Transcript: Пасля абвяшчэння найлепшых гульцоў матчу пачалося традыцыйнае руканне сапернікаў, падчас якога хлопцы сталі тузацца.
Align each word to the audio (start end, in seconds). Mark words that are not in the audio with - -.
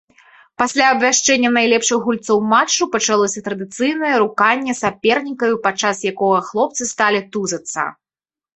Пасля 0.59 0.85
абвяшчэння 0.93 1.49
найлепшых 1.57 1.99
гульцоў 2.07 2.39
матчу 2.53 2.83
пачалося 2.95 3.39
традыцыйнае 3.49 4.15
руканне 4.25 4.73
сапернікаў, 4.81 5.51
падчас 5.69 5.97
якога 6.13 6.39
хлопцы 6.51 6.83
сталі 6.97 7.19
тузацца. 7.35 7.89